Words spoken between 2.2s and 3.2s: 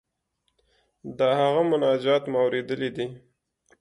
مو اوریدلی دی.